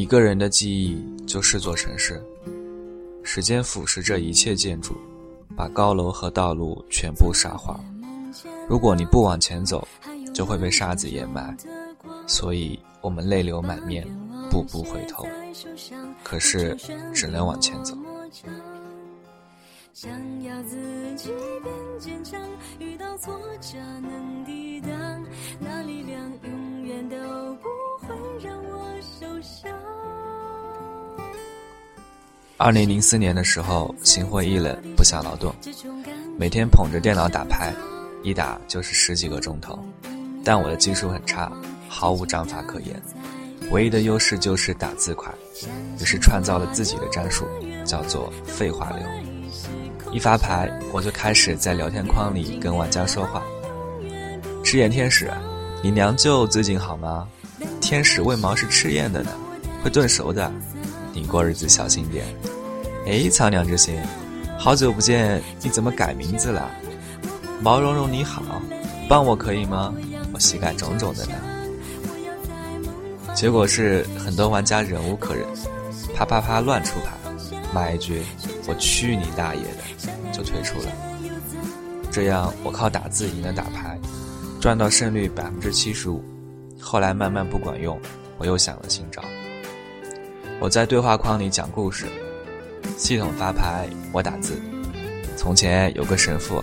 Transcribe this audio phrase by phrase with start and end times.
[0.00, 2.22] 一个人的记忆就是座城市，
[3.22, 4.96] 时间腐蚀着一切建筑，
[5.54, 7.78] 把高楼和道路全部沙化。
[8.66, 9.86] 如果你不往前走，
[10.32, 11.54] 就会被沙子掩埋。
[12.26, 14.08] 所以我们泪流满面，
[14.50, 15.26] 步步回头，
[16.24, 16.74] 可是
[17.12, 17.94] 只能往前走。
[19.92, 20.10] 想
[20.42, 21.30] 要自己
[21.62, 22.40] 变坚强，
[22.78, 24.29] 遇到挫折能
[32.62, 35.50] 二零零四年的时候，心灰意冷，不想劳动，
[36.36, 37.72] 每天捧着电脑打牌，
[38.22, 39.82] 一打就是十几个钟头。
[40.44, 41.50] 但我的技术很差，
[41.88, 43.02] 毫无章法可言，
[43.70, 45.32] 唯一的优势就是打字快，
[45.98, 47.46] 于是创造了自己的战术，
[47.82, 50.12] 叫做废话流。
[50.12, 53.42] 一发牌，我就开始在聊天框里跟玩家说话。
[54.62, 55.32] 赤焰天使，
[55.82, 57.26] 你娘舅最近好吗？
[57.80, 59.30] 天使为毛是赤焰的呢，
[59.82, 60.52] 会炖熟的，
[61.14, 62.26] 你过日子小心点。
[63.10, 64.00] 哎，苍凉之心，
[64.56, 66.70] 好久不见，你怎么改名字了？
[67.60, 68.62] 毛茸茸你好，
[69.08, 69.92] 帮我可以吗？
[70.32, 71.32] 我膝盖肿肿的呢。
[73.34, 75.44] 结果是很多玩家忍无可忍，
[76.14, 77.10] 啪啪啪乱出牌，
[77.74, 78.22] 骂一句。
[78.68, 80.32] 我去你大爷的！
[80.32, 80.86] 就退出了。
[82.12, 83.98] 这样我靠打字赢了打牌，
[84.60, 86.22] 赚到胜率百分之七十五。
[86.80, 87.98] 后来慢慢不管用，
[88.38, 89.20] 我又想了新招。
[90.60, 92.06] 我在对话框里讲故事，
[92.96, 94.60] 系统发牌，我打字。
[95.36, 96.62] 从前有个神父，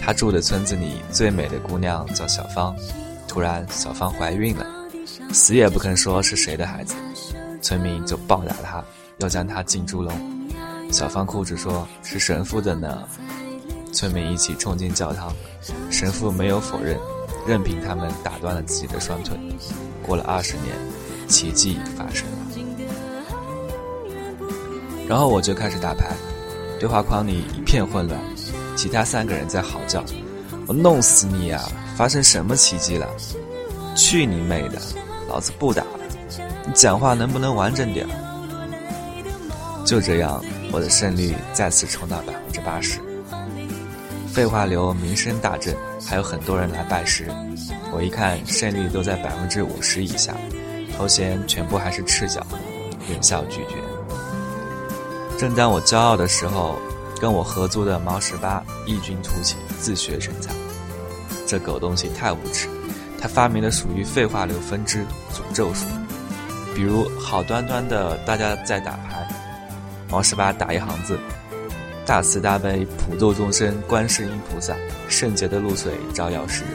[0.00, 2.74] 他住的村子里最美的姑娘叫小芳。
[3.28, 4.66] 突然小芳怀孕了，
[5.32, 6.94] 死也不肯说是谁的孩子，
[7.60, 8.84] 村民就暴打他，
[9.18, 10.12] 要将他进猪笼。
[10.90, 13.06] 小芳哭着说：“是神父的呢。”
[13.92, 15.34] 村民一起冲进教堂，
[15.90, 16.98] 神父没有否认，
[17.46, 19.36] 任凭他们打断了自己的双腿。
[20.02, 20.74] 过了二十年，
[21.28, 22.65] 奇迹发生了。
[25.08, 26.06] 然后我就开始打牌，
[26.78, 28.20] 对话框里一片混乱，
[28.76, 30.04] 其他三个人在嚎叫
[30.66, 31.62] ：“我弄死你啊！
[31.96, 33.06] 发生什么奇迹了？
[33.94, 34.78] 去你妹的！
[35.28, 36.00] 老子不打了！
[36.66, 38.06] 你讲话能不能完整点？”
[39.84, 40.42] 就这样。
[40.72, 42.98] 我的胜率再次冲到百分之八十，
[44.26, 45.74] 废话流名声大振，
[46.04, 47.28] 还有很多人来拜师。
[47.92, 50.34] 我一看胜率都在百分之五十以下，
[50.98, 52.44] 头衔全部还是赤脚，
[53.08, 53.76] 忍笑拒绝。
[55.38, 56.78] 正当我骄傲的时候，
[57.20, 60.50] 跟我合租的毛十八异军突起，自学成才。
[61.46, 62.68] 这狗东西太无耻，
[63.20, 65.84] 他发明了属于废话流分支诅咒术，
[66.74, 69.28] 比如好端端的大家在打牌。
[70.08, 71.18] 毛十八打一行字
[72.06, 74.74] ：“大慈大悲普度众生，观世音菩萨，
[75.08, 76.72] 圣洁的露水照耀世人，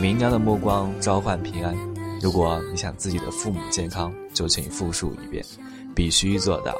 [0.00, 1.74] 明亮的目光召唤平安。
[2.20, 5.44] 如果你想自己的父母健康，就请复述一遍，
[5.96, 6.76] 必须做到，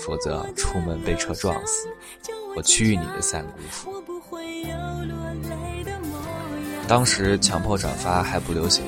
[0.00, 1.88] 否则出门被车撞死。
[2.56, 4.02] 我去你的三姑父！”
[6.88, 8.84] 当时强迫转发还不流行，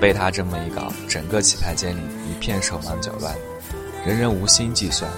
[0.00, 3.36] 被他这么一搞，整个棋牌间里一片手忙脚乱，
[4.06, 5.10] 人人无心计算。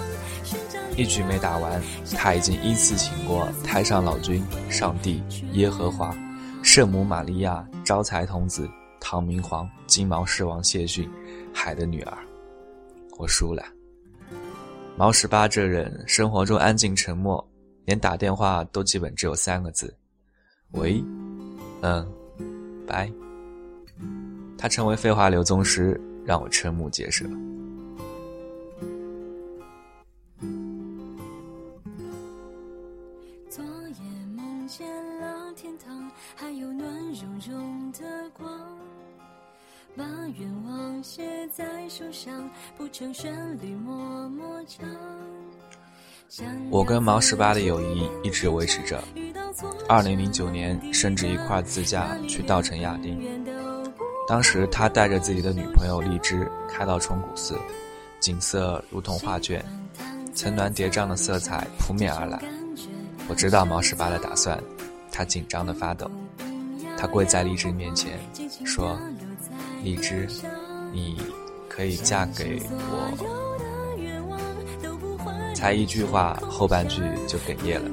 [0.97, 1.81] 一局没打完，
[2.17, 6.17] 他已经依次请过太上老君、上帝、耶和华、
[6.63, 8.69] 圣母玛利亚、招财童子、
[9.01, 11.09] 唐明皇、金毛狮王谢逊、
[11.55, 12.19] 海的女儿。
[13.17, 13.65] 我输了。
[14.99, 17.49] 毛十八这人生活中安静沉默，
[17.85, 19.97] 连打电话都基本只有三个字：
[20.73, 21.01] 喂，
[21.83, 22.05] 嗯，
[22.85, 23.09] 拜。
[24.59, 27.25] 他成为废话流宗师，让我瞠目结舌。
[39.97, 40.05] 把
[40.39, 44.87] 愿望写在手上，不成旋律默默唱。
[46.71, 49.03] 我跟毛十八的友谊一直维持着。
[49.89, 53.19] 二零零九年，甚至一块自驾去稻城亚丁。
[54.29, 57.59] 当时他带着自己的女朋友荔枝开到崇古寺，
[58.21, 59.65] 景色如同画卷，
[60.35, 62.39] 层峦叠嶂的色彩扑面而来。
[63.27, 64.63] 我知道毛十八的打算，
[65.11, 66.11] 他紧张的发抖。
[66.99, 68.19] 他跪在荔枝面前，
[68.65, 68.99] 说。
[69.83, 70.29] 荔枝，
[70.93, 71.17] 你
[71.69, 73.39] 可以嫁给我。
[75.55, 77.91] 才一句话，后半句就哽咽了，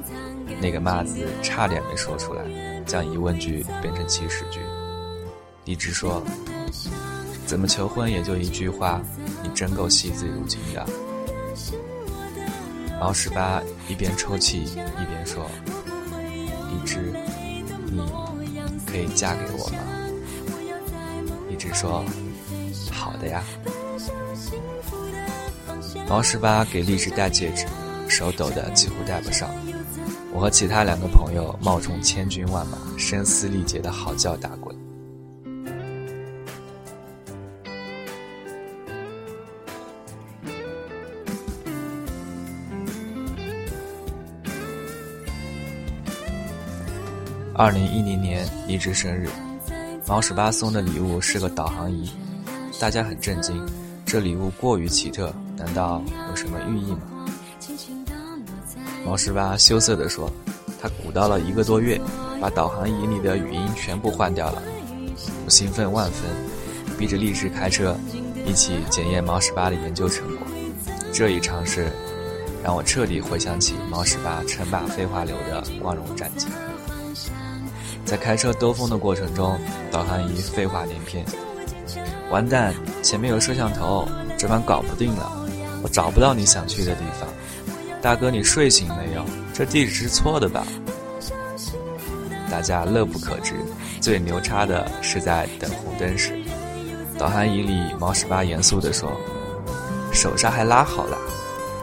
[0.60, 2.44] 那个“骂”字差点没说出来，
[2.86, 4.60] 将疑问句变成祈使句。
[5.64, 6.22] 荔枝说
[7.44, 9.02] ：“怎么求婚也就一句话，
[9.42, 10.86] 你真够惜字如金的。”
[13.00, 15.44] 毛十八一边抽泣一边说
[16.70, 17.12] ：“荔枝，
[17.86, 18.00] 你
[18.86, 19.78] 可以嫁给我吗？”
[21.50, 22.04] 一直说
[22.92, 23.42] 好的呀。
[26.08, 27.66] 毛十八给荔枝戴戒指，
[28.08, 29.50] 手抖得几乎戴不上。
[30.32, 34.76] 我和其他两个朋友冒充千军万马，声嘶力竭的嚎叫打滚。
[47.58, 49.30] 二零一零年荔枝生日，
[50.08, 52.08] 毛十八送的礼物是个导航仪，
[52.78, 53.66] 大家很震惊，
[54.04, 56.00] 这礼物过于奇特，难道
[56.30, 57.00] 有什么寓意吗？
[59.04, 60.30] 毛十八羞涩地说
[60.80, 62.00] ：“他鼓捣了一个多月，
[62.40, 64.62] 把导航仪里的语音全部换掉了。”
[65.44, 66.30] 我兴奋万分，
[66.96, 67.96] 逼着荔枝开车，
[68.44, 70.46] 一起检验毛十八的研究成果。
[71.12, 71.90] 这一尝试，
[72.62, 76.46] 让我彻底回想起毛十八称霸废话流的光荣战绩。
[78.06, 79.58] 在开车兜风的过程中，
[79.90, 81.26] 导航仪废话连篇。
[82.30, 82.72] 完蛋，
[83.02, 84.08] 前面有摄像头，
[84.38, 85.30] 这盘搞不定了。
[85.82, 87.28] 我找不到你想去的地方。
[88.00, 89.24] 大哥，你睡醒没有？
[89.52, 90.64] 这地址是错的吧？
[92.48, 93.54] 大家乐不可支。
[94.00, 96.32] 最牛叉的是在等红灯时，
[97.18, 99.10] 导航仪里毛十八严肃地说
[100.12, 101.18] ：“手刹还拉好了，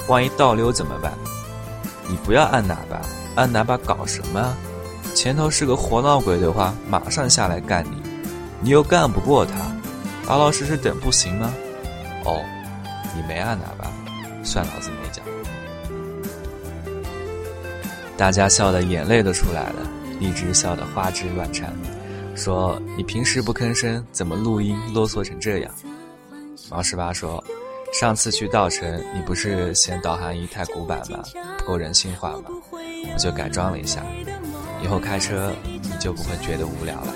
[0.07, 1.11] 万一倒溜怎么办？
[2.07, 3.01] 你不要按喇叭，
[3.35, 4.55] 按喇叭搞什么？”
[5.23, 7.91] 前头是个活闹鬼的话，马上下来干你，
[8.59, 9.53] 你又干不过他，
[10.27, 11.53] 老老实实等不行吗？
[12.25, 12.43] 哦，
[13.15, 13.89] 你没按喇叭，
[14.43, 15.23] 算老子没讲。
[18.17, 19.89] 大家笑的眼泪都出来了，
[20.19, 21.73] 荔枝笑得花枝乱颤，
[22.35, 25.73] 说：“你平时不吭声，怎么录音啰嗦成这样？”
[26.69, 27.41] 毛十八说
[27.97, 31.23] ：“上次去稻城，你不是嫌导航仪太古板吗？
[31.59, 32.49] 不够人性化吗？
[32.73, 34.03] 我就改装了一下。”
[34.83, 37.13] 以后开车你就不会觉得无聊了。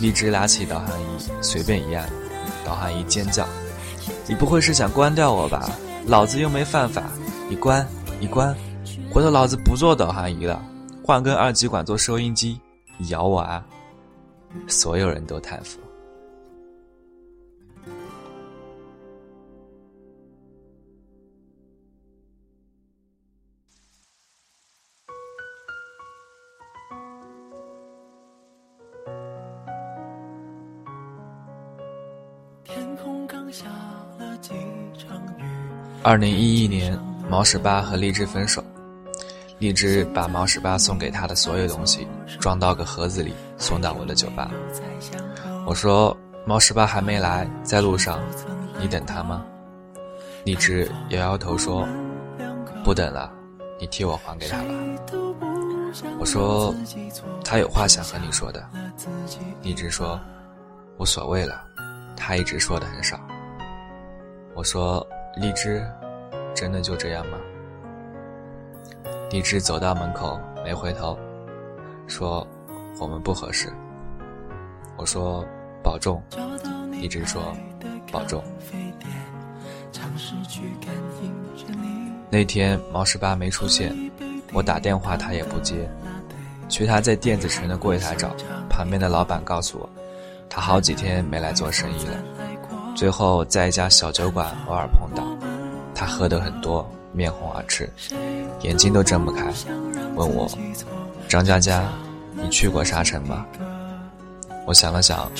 [0.00, 1.04] 荔枝拉起导航仪，
[1.40, 2.06] 随便一按，
[2.64, 3.46] 导航仪尖叫
[4.26, 5.70] ：“你不会是想关掉我吧？
[6.06, 7.04] 老子又没犯法！
[7.48, 7.86] 你关，
[8.20, 8.54] 你关，
[9.10, 10.60] 回头老子不做导航仪了，
[11.02, 12.60] 换根二极管做收音机，
[12.98, 13.64] 你咬我啊！”
[14.68, 15.78] 所有人都叹服。
[36.06, 36.96] 二零一一年，
[37.28, 38.62] 毛十八和荔枝分手，
[39.58, 42.06] 荔枝把毛十八送给他的所有东西
[42.38, 44.48] 装到个盒子里，送到我的酒吧。
[45.66, 46.16] 我说
[46.46, 48.20] ：“毛十八还没来，在路上，
[48.78, 49.44] 你等他吗？”
[50.46, 51.84] 荔枝摇摇头说
[52.84, 53.28] ：“不等了，
[53.80, 54.68] 你替我还给他吧。”
[56.20, 56.72] 我说
[57.44, 58.64] ：“他有话想和你说的。”
[59.60, 60.20] 荔枝说
[60.98, 61.64] ：“无所谓了，
[62.16, 63.18] 他一直说的很少。”
[64.54, 65.04] 我说。
[65.36, 65.86] 荔枝，
[66.54, 67.36] 真的就这样吗？
[69.30, 71.18] 荔枝走到门口没回头，
[72.06, 72.46] 说
[72.98, 73.70] ：“我们不合适。”
[74.96, 75.44] 我说
[75.84, 76.22] ：“保重。”
[76.90, 77.54] 荔枝说
[78.10, 78.42] ：“保重。”
[82.30, 83.94] 那天毛十八没出现，
[84.54, 85.86] 我打电话他也不接，
[86.66, 88.34] 去他在电子城的柜台找，
[88.70, 89.88] 旁边的老板告诉我，
[90.48, 92.45] 他好几天没来做生意了。
[92.96, 95.22] 最后在一家小酒馆偶尔碰到，
[95.94, 97.88] 他喝得很多，面红耳赤，
[98.62, 99.52] 眼睛都睁不开，
[100.14, 100.50] 问我
[101.28, 101.84] ：“张佳佳，
[102.32, 103.44] 你去过沙城吗？”
[104.66, 105.30] 我想了想，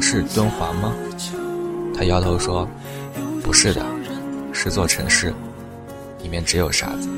[0.00, 0.92] 是敦煌吗？
[1.96, 2.68] 他摇头说
[3.40, 3.86] ：“不是的，
[4.52, 5.32] 是座城市，
[6.20, 7.08] 里面只有沙子。”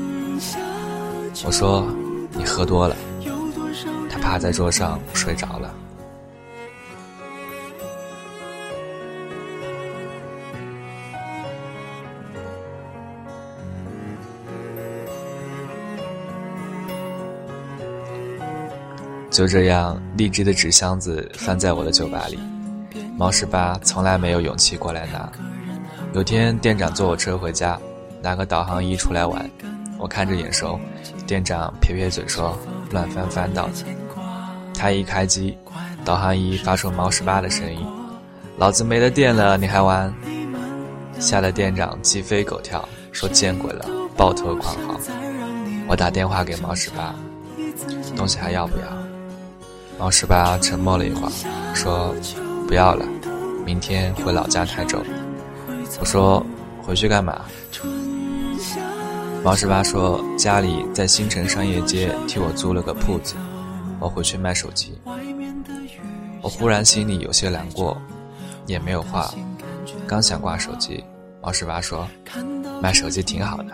[1.43, 1.87] 我说
[2.37, 2.95] ：“你喝多了。”
[4.07, 5.73] 他趴在桌上睡着了。
[19.39, 22.37] 就这样，荔枝的纸箱子放在我的酒吧里。
[23.15, 25.31] 毛十八从来没有勇气过来拿。
[26.11, 27.79] 有天店长坐我车回家，
[28.21, 29.49] 拿个导航仪出来玩，
[29.97, 30.77] 我看着眼熟。
[31.25, 32.53] 店长撇撇嘴说
[32.91, 33.73] ：“乱翻翻到的。”
[34.77, 35.57] 他一开机，
[36.03, 37.79] 导航仪发出毛十八的声音
[38.59, 40.13] ：“老子没了电了，你还玩？”
[41.17, 43.85] 吓得店长鸡飞狗跳，说：“见鬼了，
[44.17, 44.99] 抱头狂嚎。”
[45.87, 47.15] 我打电话给毛十八
[48.17, 48.83] ：“东西还要不要？”
[49.99, 51.31] 王十八沉默了一会儿，
[51.75, 52.15] 说
[52.65, 53.05] ：“不要了，
[53.65, 54.97] 明天回老家台州。”
[55.99, 56.43] 我说
[56.81, 57.41] ：“回去干嘛？”
[59.43, 63.35] 王十八说：“家里在新城商业街替我租了个铺子，
[63.99, 64.97] 我回去卖手机。”
[66.41, 68.01] 我忽然心里有些难过，
[68.67, 69.29] 也没有话，
[70.07, 71.03] 刚想挂手机，
[71.41, 72.07] 王十八说
[72.81, 73.73] ：“卖手机挺好的，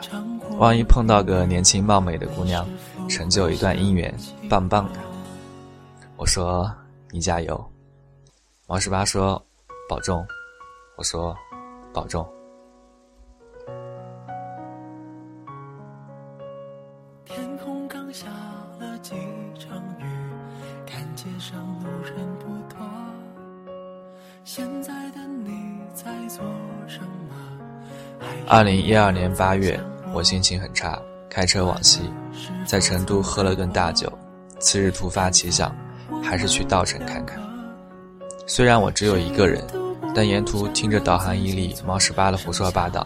[0.57, 2.67] 万一碰到个年轻貌美的姑娘，
[3.07, 4.11] 成就一段姻缘，
[4.49, 4.99] 棒棒的。”
[6.17, 6.73] 我说
[7.11, 7.71] ：“你加油。”
[8.67, 9.43] 王十八说
[9.89, 10.25] ：“保重。”
[10.97, 11.35] 我说
[11.93, 12.25] ：“保重。”
[17.25, 18.27] 天空刚下
[18.79, 19.13] 了几
[19.59, 20.05] 场雨，
[20.85, 22.79] 看街上路人不多。
[24.45, 26.43] 现在的你在做
[26.87, 27.35] 什么？
[28.47, 29.77] 二零一二年八月，
[30.13, 30.97] 我心情很差，
[31.29, 32.09] 开车往西，
[32.65, 34.11] 在成都喝了顿大酒。
[34.59, 35.75] 次日突发奇想，
[36.35, 37.39] 还是去稻城看看。
[38.45, 39.65] 虽然我只有一个人。
[40.13, 43.05] 但沿途听着导航仪里毛十八的胡说八道，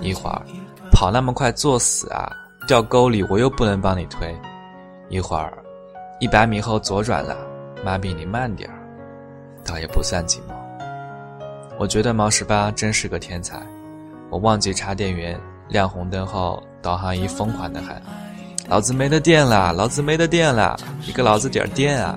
[0.00, 0.40] 一会儿
[0.92, 2.30] 跑那么快作死啊，
[2.68, 4.32] 掉沟里我又不能帮你推；
[5.08, 5.52] 一会儿
[6.20, 7.36] 一百米后左转了，
[7.84, 8.78] 妈逼你慢点儿，
[9.64, 10.54] 倒也不算寂寞。
[11.76, 13.60] 我觉得毛十八真是个天才。
[14.30, 15.36] 我忘记插电源，
[15.66, 18.00] 亮红灯后，导航仪疯狂的喊
[18.70, 22.16] ：“老子没得电了，老子没得电了，你给老子点电啊！”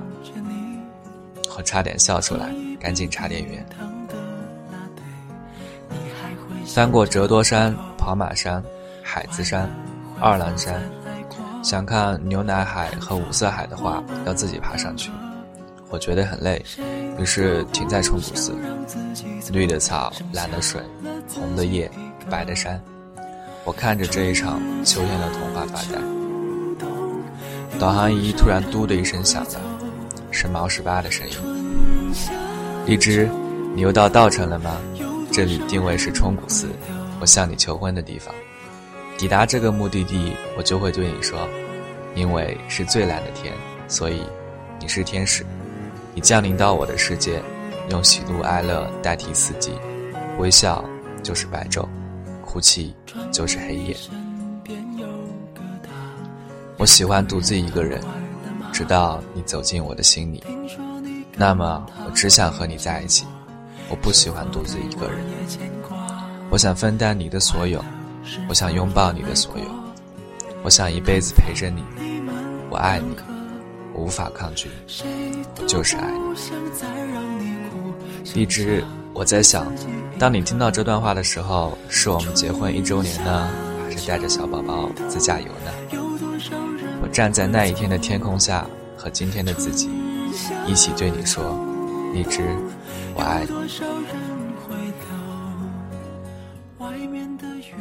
[1.58, 3.66] 我差点笑出来，赶紧插电源。
[6.66, 8.64] 翻过折多山、跑马山、
[9.04, 9.70] 海子山、
[10.20, 10.82] 二郎山，
[11.62, 15.12] 想看牛奶海和五色海的话，要自己爬上去。
[15.90, 16.64] 我觉得很累，
[17.20, 18.56] 于是停在冲古寺。
[19.52, 20.82] 绿的草，蓝的水，
[21.34, 21.92] 红的叶，
[22.30, 22.82] 白的山。
[23.66, 26.00] 我看着这一场秋天的童话发呆。
[27.78, 29.60] 导航仪突然“嘟”的一声响了，
[30.42, 31.36] 是毛十八的声音。
[32.88, 33.30] 荔枝，
[33.76, 34.76] 你又到稻城了吗？
[35.32, 36.68] 这里定位是冲古寺，
[37.20, 38.34] 我向你求婚的地方。
[39.20, 41.48] 抵达这个目的地，我就会对你说
[42.18, 43.54] ：“因为是最蓝的天，
[43.88, 44.24] 所以
[44.80, 45.46] 你是天使。
[46.16, 47.40] 你降临到我的世界，
[47.92, 49.74] 用喜怒哀乐代替四季，
[50.40, 50.84] 微笑
[51.22, 51.88] 就是白昼，
[52.44, 52.96] 哭泣
[53.32, 53.96] 就是黑夜。
[56.78, 58.02] 我喜欢独自一个人，
[58.82, 60.44] 直到你走进我的心里。
[61.38, 63.28] 那么，我只想和你在一起。”
[63.92, 65.20] 我不喜欢独自一个人，
[66.50, 67.84] 我想分担你的所有，
[68.50, 69.66] 我想拥抱你的所有，
[70.64, 71.84] 我想一辈子陪着你。
[72.72, 73.16] 我爱你，
[73.94, 74.68] 我无法抗拒，
[75.60, 76.34] 我就是爱你。
[78.34, 78.84] 荔枝，
[79.14, 79.72] 我在想，
[80.18, 83.48] 当你听到这段话的时候，是我们结婚一周年呢，
[83.84, 86.11] 还是带着小宝宝自驾游呢？
[87.12, 88.66] 站在那一天的天空下，
[88.96, 89.90] 和今天的自己
[90.66, 91.60] 一起对你说，
[92.14, 92.42] 荔枝。
[93.14, 93.50] 我爱你。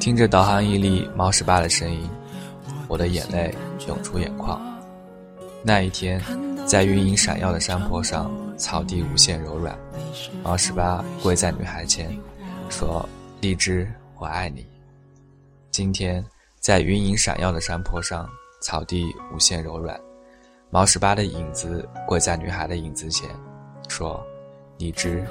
[0.00, 2.10] 听着导航仪里猫十八的声音，
[2.88, 3.54] 我的眼泪
[3.86, 4.60] 涌出眼眶。
[5.62, 6.20] 那一天，
[6.66, 9.78] 在云影闪耀的山坡上，草地无限柔软，
[10.42, 12.18] 猫十八跪在女孩前，
[12.68, 13.08] 说
[13.40, 14.66] ：“荔枝，我爱你。”
[15.70, 16.24] 今天，
[16.58, 18.28] 在云影闪耀的山坡上，
[18.60, 19.98] 草地无限柔软，
[20.70, 23.28] 毛十八的影子跪在女孩的影子前，
[23.88, 24.24] 说。
[24.80, 25.22] 荔枝，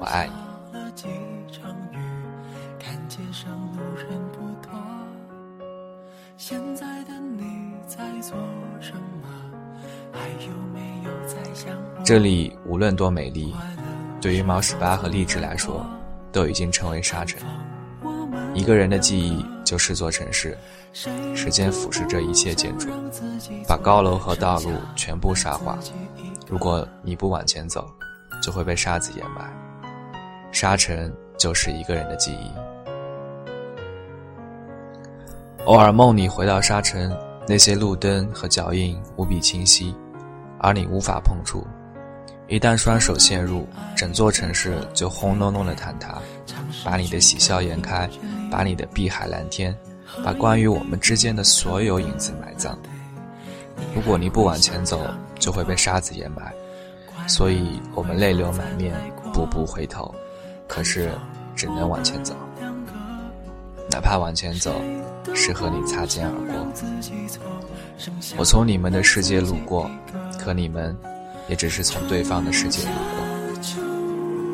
[0.00, 0.32] 我爱你。
[12.04, 13.54] 这里无论多美丽，
[14.20, 15.86] 对于毛十八和荔枝来说，
[16.32, 17.40] 都已经成为沙尘。
[18.56, 20.56] 一个人的记忆就是座城市，
[21.34, 22.88] 时间腐蚀着一切建筑，
[23.68, 25.78] 把高楼和道路全部沙化。
[26.48, 27.86] 如果你不往前走，
[28.42, 29.52] 就会被沙子掩埋，
[30.52, 32.50] 沙尘就是一个人的记忆。
[35.66, 37.14] 偶尔梦里回到沙尘，
[37.46, 39.94] 那些路灯和脚印无比清晰，
[40.60, 41.62] 而你无法碰触。
[42.48, 46.16] 一旦双手陷入，整座城市就轰隆隆的坍塌，
[46.84, 48.08] 把你的喜笑颜开，
[48.50, 49.76] 把你的碧海蓝天，
[50.24, 52.78] 把关于我们之间的所有影子埋葬。
[53.94, 55.00] 如果你不往前走，
[55.38, 56.52] 就会被沙子掩埋。
[57.28, 58.94] 所以我们泪流满面，
[59.32, 60.14] 步步回头，
[60.68, 61.10] 可是
[61.56, 62.34] 只能往前走，
[63.90, 64.72] 哪怕往前走
[65.34, 66.66] 是和你擦肩而过。
[68.36, 69.90] 我从你们的世界路过，
[70.38, 70.96] 可你们
[71.48, 73.26] 也只是从对方的世界路过。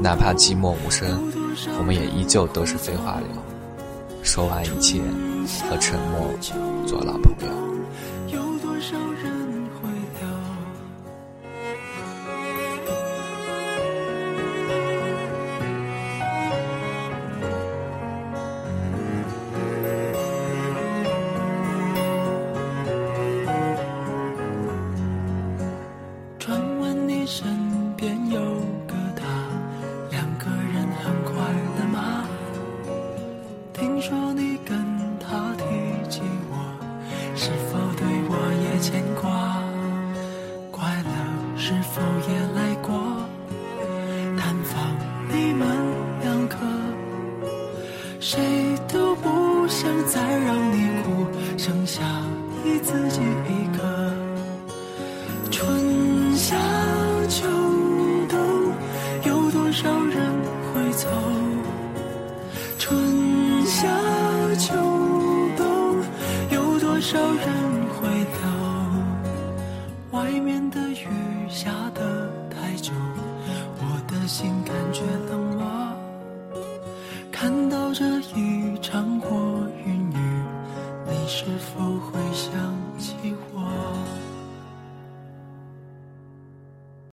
[0.00, 1.30] 哪怕寂寞无声，
[1.78, 3.51] 我们也依旧都是废话流。
[4.22, 5.00] 说完一切，
[5.68, 6.32] 和沉默
[6.86, 7.71] 做老朋友。